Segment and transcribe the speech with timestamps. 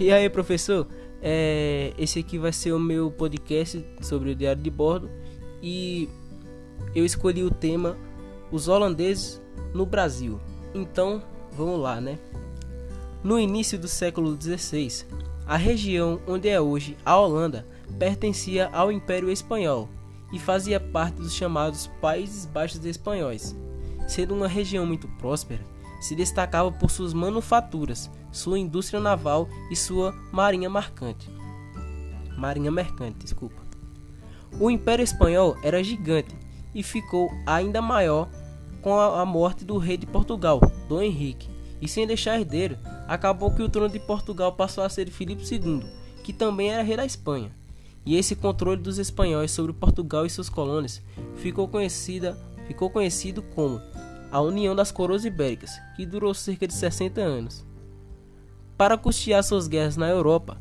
[0.00, 0.86] E aí, professor?
[1.20, 5.10] É, esse aqui vai ser o meu podcast sobre o diário de bordo
[5.60, 6.08] e
[6.94, 7.96] eu escolhi o tema
[8.52, 9.42] Os holandeses
[9.74, 10.38] no Brasil.
[10.72, 12.16] Então, vamos lá, né?
[13.24, 15.04] No início do século XVI,
[15.44, 17.66] a região onde é hoje a Holanda
[17.98, 19.88] pertencia ao Império Espanhol
[20.32, 23.56] e fazia parte dos chamados Países Baixos Espanhóis.
[24.06, 25.66] Sendo uma região muito próspera,
[26.00, 31.30] se destacava por suas manufaturas, sua indústria naval e sua marinha marcante.
[32.36, 33.60] Marinha mercante, desculpa.
[34.60, 36.34] O Império Espanhol era gigante
[36.74, 38.28] e ficou ainda maior
[38.80, 41.50] com a morte do rei de Portugal, Dom Henrique.
[41.80, 45.42] E sem deixar herdeiro, acabou que o trono de Portugal passou a ser de Filipe
[45.42, 45.82] II,
[46.24, 47.52] que também era rei da Espanha.
[48.04, 51.02] E esse controle dos espanhóis sobre Portugal e suas colônias
[51.36, 53.80] ficou conhecida, ficou conhecido como
[54.30, 57.64] a União das Coroas Ibéricas, que durou cerca de 60 anos.
[58.78, 60.56] Para custear suas guerras na Europa,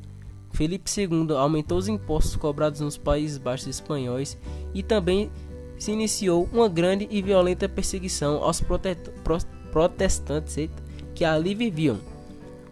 [0.52, 4.36] Felipe II aumentou os impostos cobrados nos Países Baixos espanhóis
[4.74, 5.30] e também
[5.78, 8.60] se iniciou uma grande e violenta perseguição aos
[9.72, 10.68] protestantes
[11.14, 12.00] que ali viviam.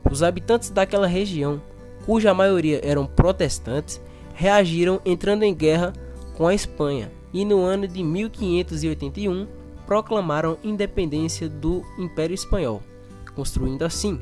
[0.09, 1.61] Os habitantes daquela região,
[2.07, 4.01] cuja maioria eram protestantes,
[4.33, 5.93] reagiram entrando em guerra
[6.35, 9.45] com a Espanha e no ano de 1581
[9.85, 12.81] proclamaram independência do Império Espanhol,
[13.35, 14.19] construindo assim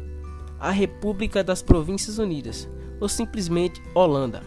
[0.63, 2.69] a República das Províncias Unidas,
[3.01, 4.41] ou simplesmente Holanda.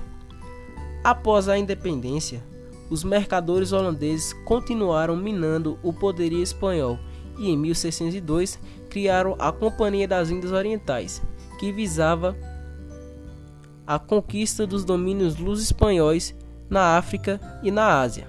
[1.04, 2.42] Após a independência,
[2.88, 6.98] os mercadores holandeses continuaram minando o poderio espanhol
[7.38, 11.22] e em 1602 criaram a Companhia das Índias Orientais,
[11.60, 12.34] que visava
[13.86, 16.34] a conquista dos domínios luz-espanhóis
[16.70, 18.26] na África e na Ásia.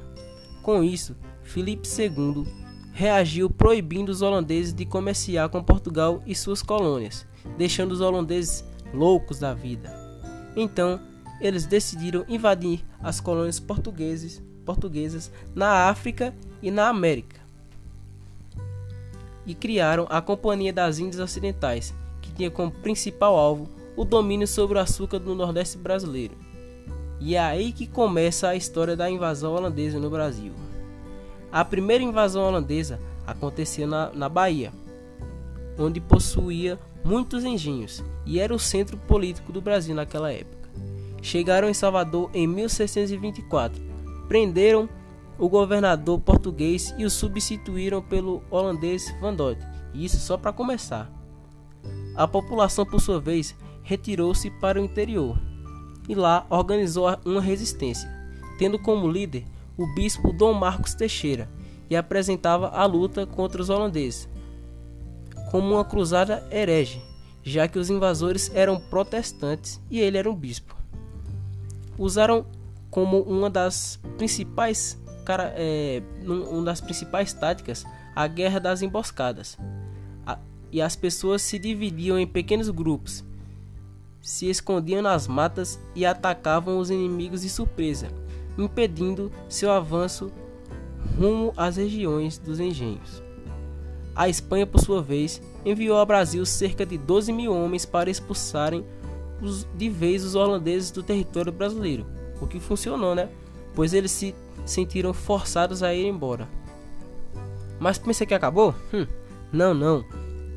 [0.61, 2.45] Com isso, Filipe II
[2.91, 7.25] reagiu proibindo os holandeses de comerciar com Portugal e suas colônias,
[7.57, 9.93] deixando os holandeses loucos da vida.
[10.55, 10.99] Então,
[11.39, 17.39] eles decidiram invadir as colônias portugueses, portuguesas na África e na América.
[19.45, 24.77] E criaram a Companhia das Índias Ocidentais, que tinha como principal alvo o domínio sobre
[24.77, 26.35] o açúcar do Nordeste brasileiro.
[27.19, 30.51] E é aí que começa a história da invasão holandesa no Brasil.
[31.51, 34.71] A primeira invasão holandesa aconteceu na, na Bahia,
[35.79, 40.69] onde possuía muitos engenhos e era o centro político do Brasil naquela época.
[41.21, 43.81] Chegaram em Salvador em 1624,
[44.27, 44.89] prenderam
[45.39, 49.57] o governador português e o substituíram pelo holandês Van Dort,
[49.93, 51.09] isso só para começar.
[52.13, 55.39] A população, por sua vez, retirou-se para o interior
[56.09, 58.09] e lá organizou uma resistência,
[58.59, 59.45] tendo como líder
[59.77, 61.49] o bispo Dom Marcos Teixeira
[61.89, 64.27] e apresentava a luta contra os holandeses
[65.51, 67.01] como uma cruzada herege,
[67.43, 70.75] já que os invasores eram protestantes e ele era um bispo.
[71.97, 72.45] Usaram
[72.89, 74.97] como uma das principais
[75.27, 79.57] cara, é, uma das principais táticas a guerra das emboscadas.
[80.25, 80.39] A,
[80.71, 83.25] e as pessoas se dividiam em pequenos grupos,
[84.21, 88.07] se escondiam nas matas e atacavam os inimigos de surpresa,
[88.57, 90.31] impedindo seu avanço
[91.19, 93.26] rumo às regiões dos engenhos.
[94.17, 98.83] A Espanha, por sua vez, enviou ao Brasil cerca de 12 mil homens para expulsarem
[99.39, 102.03] os, de vez os holandeses do território brasileiro,
[102.41, 103.29] o que funcionou, né?
[103.75, 104.33] Pois eles se
[104.65, 106.49] sentiram forçados a ir embora.
[107.79, 108.73] Mas pensa que acabou?
[108.91, 109.05] Hum,
[109.53, 110.03] não, não.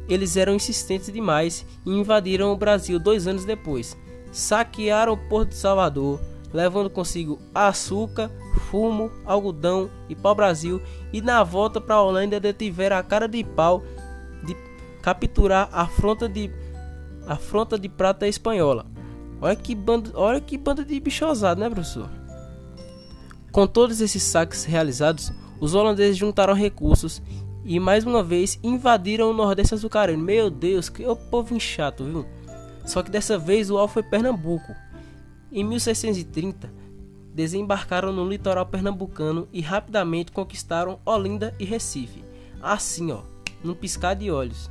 [0.08, 3.94] Eles eram insistentes demais e invadiram o Brasil dois anos depois.
[4.32, 6.18] Saquearam o Porto de Salvador,
[6.52, 8.30] levando consigo açúcar,
[8.70, 10.80] fumo, algodão e pau-brasil,
[11.12, 13.82] e na volta para a Holanda detiveram a cara de pau
[14.44, 14.56] de
[15.02, 16.50] capturar a fronta de
[17.26, 18.86] a fronta de prata espanhola.
[19.40, 22.10] Olha que bando, olha que banda de bichosado, né, professor?
[23.52, 27.22] Com todos esses saques realizados, os holandeses juntaram recursos
[27.64, 30.20] e mais uma vez invadiram o Nordeste açucareiro.
[30.20, 32.26] Meu Deus, que o povo chato, viu?
[32.84, 34.74] Só que dessa vez o alvo foi Pernambuco.
[35.52, 36.72] Em 1630,
[37.34, 42.24] desembarcaram no litoral pernambucano e rapidamente conquistaram Olinda e Recife.
[42.62, 43.22] Assim, ó,
[43.64, 44.70] num piscar de olhos.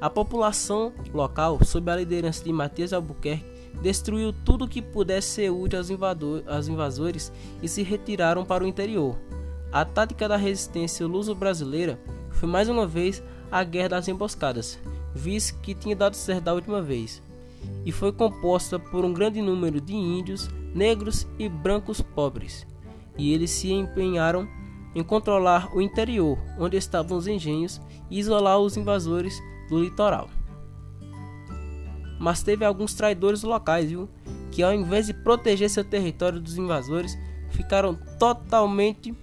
[0.00, 3.44] A população local, sob a liderança de Matias Albuquerque,
[3.82, 5.90] destruiu tudo que pudesse ser útil aos,
[6.46, 7.30] aos invasores
[7.62, 9.18] e se retiraram para o interior.
[9.70, 11.98] A tática da resistência luso-brasileira
[12.30, 13.22] foi mais uma vez
[13.52, 14.78] a Guerra das Emboscadas,
[15.14, 17.22] visto que tinha dado certo da última vez,
[17.84, 22.66] e foi composta por um grande número de índios, negros e brancos pobres,
[23.16, 24.48] e eles se empenharam
[24.94, 27.80] em controlar o interior, onde estavam os engenhos,
[28.10, 29.38] e isolar os invasores
[29.68, 30.28] do litoral.
[32.18, 34.08] mas teve alguns traidores locais, viu?
[34.50, 37.16] Que ao invés de proteger seu território dos invasores,
[37.50, 39.14] ficaram totalmente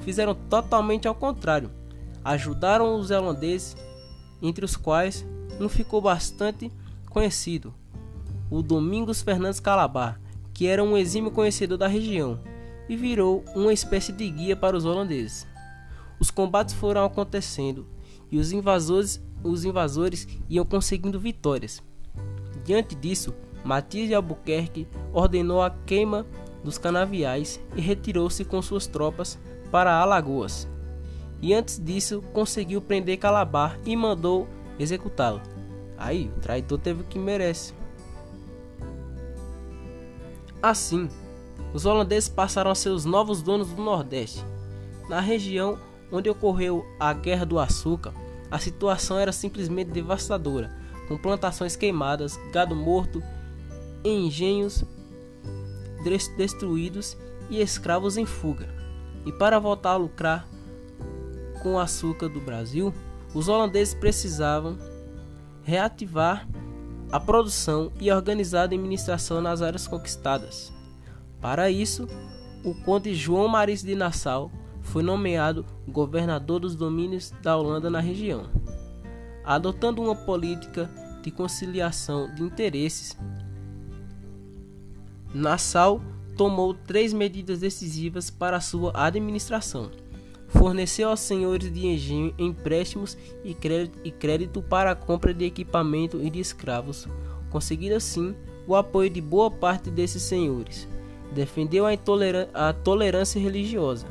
[0.00, 1.70] fizeram totalmente ao contrário.
[2.24, 3.76] Ajudaram os holandeses,
[4.42, 5.26] entre os quais
[5.60, 6.70] um ficou bastante
[7.10, 7.74] conhecido,
[8.48, 10.18] o Domingos Fernandes Calabar,
[10.54, 12.40] que era um exímio conhecedor da região
[12.88, 15.46] e virou uma espécie de guia para os holandeses.
[16.18, 17.86] Os combates foram acontecendo
[18.30, 21.82] e os invasores, os invasores iam conseguindo vitórias.
[22.64, 23.34] Diante disso,
[23.64, 26.26] Matias de Albuquerque ordenou a queima
[26.62, 29.38] dos canaviais e retirou-se com suas tropas
[29.70, 30.68] para Alagoas.
[31.42, 34.46] E antes disso, conseguiu prender Calabar e mandou
[34.78, 35.40] executá-lo.
[36.00, 37.74] Aí, o traidor teve o que merece.
[40.62, 41.10] Assim,
[41.74, 44.42] os holandeses passaram a ser os novos donos do Nordeste.
[45.10, 45.78] Na região
[46.10, 48.14] onde ocorreu a Guerra do Açúcar,
[48.50, 50.74] a situação era simplesmente devastadora,
[51.06, 53.22] com plantações queimadas, gado morto,
[54.02, 54.82] engenhos
[56.36, 57.16] destruídos
[57.50, 58.68] e escravos em fuga.
[59.26, 60.48] E para voltar a lucrar
[61.62, 62.92] com o açúcar do Brasil,
[63.34, 64.78] os holandeses precisavam
[65.62, 66.48] reativar
[67.12, 70.72] a produção e organizar a administração nas áreas conquistadas.
[71.40, 72.06] Para isso,
[72.64, 74.50] o conde João Maris de Nassau
[74.82, 78.48] foi nomeado governador dos domínios da Holanda na região.
[79.44, 80.90] Adotando uma política
[81.22, 83.16] de conciliação de interesses,
[85.34, 86.00] Nassau
[86.36, 89.90] tomou três medidas decisivas para sua administração.
[90.50, 96.40] Forneceu aos senhores de engenho empréstimos e crédito, para a compra de equipamento e de
[96.40, 97.06] escravos,
[97.50, 98.34] conseguindo assim
[98.66, 100.88] o apoio de boa parte desses senhores.
[101.32, 101.90] Defendeu a,
[102.52, 104.06] a tolerância religiosa.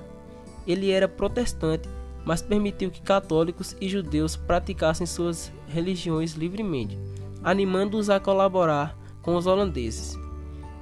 [0.65, 1.87] Ele era protestante,
[2.25, 6.97] mas permitiu que católicos e judeus praticassem suas religiões livremente,
[7.43, 10.17] animando-os a colaborar com os holandeses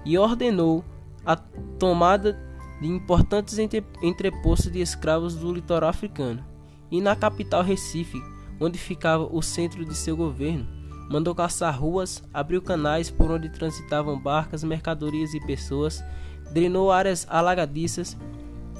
[0.05, 0.83] e ordenou
[1.25, 2.39] a tomada
[2.79, 3.57] de importantes
[4.01, 6.43] entrepostos de escravos do litoral africano.
[6.91, 8.21] E na capital Recife,
[8.59, 10.67] onde ficava o centro de seu governo,
[11.09, 16.03] mandou caçar ruas, abriu canais por onde transitavam barcas, mercadorias e pessoas,
[16.51, 18.17] drenou áreas alagadiças,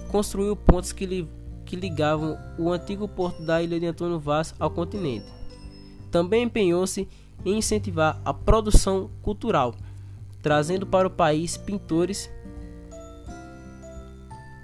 [0.09, 1.27] construiu pontes que, li
[1.65, 5.25] que ligavam o antigo porto da ilha de Antônio Vaz ao continente.
[6.09, 7.07] Também empenhou-se
[7.45, 9.75] em incentivar a produção cultural,
[10.41, 12.29] trazendo para o país pintores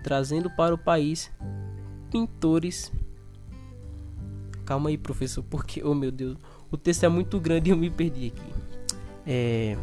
[0.03, 1.31] trazendo para o país
[2.11, 2.91] pintores.
[4.65, 6.37] Calma aí, professor, porque oh meu Deus,
[6.69, 8.53] o texto é muito grande e eu me perdi aqui.
[9.25, 9.77] É...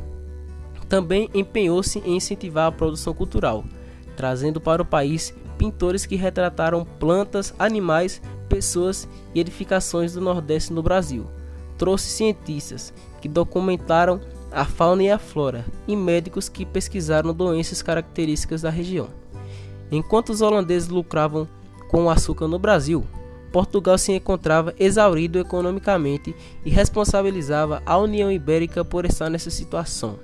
[0.89, 3.65] Também empenhou-se em incentivar a produção cultural,
[4.17, 10.83] trazendo para o país pintores que retrataram plantas, animais, pessoas e edificações do Nordeste no
[10.83, 11.27] Brasil.
[11.79, 14.21] Trouxe cientistas que documentaram
[14.51, 19.20] a fauna e a flora, e médicos que pesquisaram doenças características da região.
[19.91, 21.49] Enquanto os holandeses lucravam
[21.89, 23.05] com o açúcar no Brasil,
[23.51, 26.35] Portugal se encontrava exaurido economicamente
[26.65, 30.19] e responsabilizava a União Ibérica por estar nessa situação.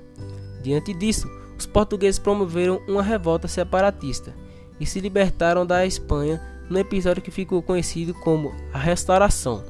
[0.63, 1.29] Diante disso,
[1.59, 4.35] os portugueses promoveram uma revolta separatista
[4.79, 9.65] e se libertaram da Espanha no episódio que ficou conhecido como a Restauração.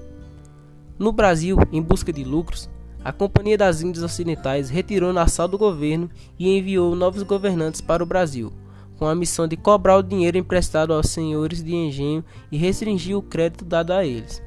[0.98, 2.68] No Brasil, em busca de lucros,
[3.04, 8.06] a Companhia das Índias Ocidentais retirou Nassau do governo e enviou novos governantes para o
[8.06, 8.52] Brasil,
[8.98, 13.22] com a missão de cobrar o dinheiro emprestado aos senhores de engenho e restringir o
[13.22, 14.42] crédito dado a eles.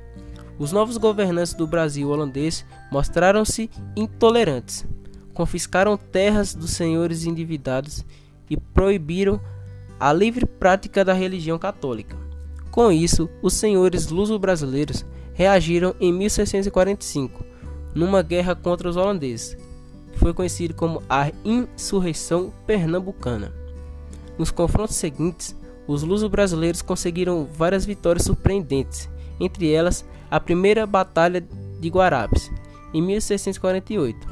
[0.58, 4.86] Os novos governantes do Brasil holandês mostraram-se intolerantes,
[5.34, 8.06] confiscaram terras dos senhores endividados
[8.50, 9.40] e proibiram
[10.00, 12.18] a livre prática da religião católica.
[12.72, 17.46] Com isso, os senhores luso-brasileiros reagiram em 1645
[17.94, 19.58] numa guerra contra os holandeses,
[20.12, 23.59] que foi conhecido como a Insurreição Pernambucana.
[24.40, 25.54] Nos confrontos seguintes,
[25.86, 31.46] os luso-brasileiros conseguiram várias vitórias surpreendentes, entre elas a primeira Batalha
[31.80, 32.50] de Guarabes,
[32.94, 34.26] em 1648.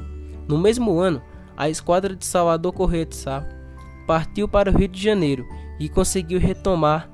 [0.47, 1.21] No mesmo ano,
[1.57, 3.45] a esquadra de Salvador Correia de Sá
[4.07, 5.45] partiu para o Rio de Janeiro
[5.77, 7.09] e conseguiu retomar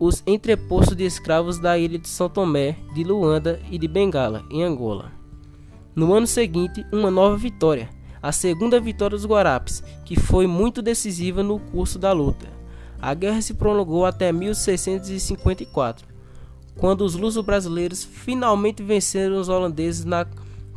[0.00, 4.64] os entrepostos de escravos da ilha de São Tomé, de Luanda e de Bengala, em
[4.64, 5.12] Angola.
[5.94, 7.88] No ano seguinte, uma nova vitória,
[8.26, 12.48] a segunda vitória dos Guarapes, que foi muito decisiva no curso da luta.
[13.00, 16.04] A guerra se prolongou até 1654,
[16.76, 20.26] quando os luso-brasileiros finalmente venceram os holandeses na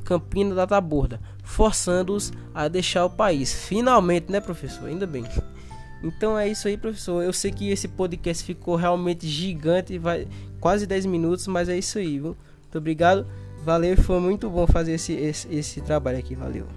[0.05, 3.51] Campina da Taborda, forçando-os a deixar o país.
[3.51, 4.85] Finalmente, né, professor?
[4.85, 5.25] Ainda bem.
[6.03, 7.23] Então é isso aí, professor.
[7.23, 10.27] Eu sei que esse podcast ficou realmente gigante, vai
[10.59, 12.37] quase 10 minutos, mas é isso aí, viu?
[12.61, 13.25] Muito obrigado.
[13.65, 16.35] Valeu, foi muito bom fazer esse, esse, esse trabalho aqui.
[16.35, 16.67] Valeu.